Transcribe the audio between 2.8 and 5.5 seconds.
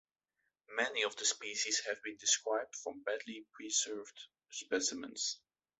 badly preserved specimens.